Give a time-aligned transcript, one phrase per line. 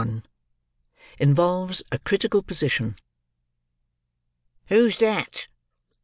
[1.19, 2.95] INVOLVES A CRITICAL POSITION
[4.65, 5.45] "Who's that?"